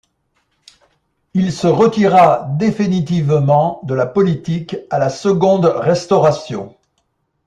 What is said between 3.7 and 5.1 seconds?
de la politique à